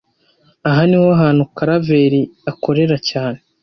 Aha 0.69 0.81
niho 0.89 1.09
hantu 1.21 1.43
Karaveri 1.55 2.21
akorera 2.51 2.95
cyane 3.09 3.39